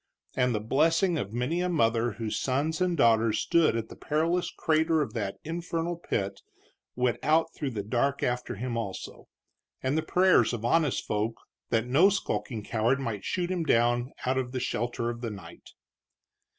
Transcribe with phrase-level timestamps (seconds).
[0.35, 4.49] And the blessing of many a mother whose sons and daughters stood at the perilous
[4.49, 6.41] crater of that infernal pit
[6.95, 9.27] went out through the dark after him, also;
[9.83, 11.35] and the prayers of honest folk
[11.69, 15.69] that no skulking coward might shoot him down out of the shelter of the night.